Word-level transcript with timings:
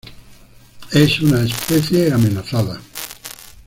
Es 0.91 1.19
una 1.21 1.43
especie 1.43 2.11
amenazada. 2.11 2.81